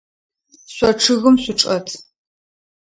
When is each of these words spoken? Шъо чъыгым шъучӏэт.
Шъо 0.75 0.89
чъыгым 1.01 1.35
шъучӏэт. 1.43 1.87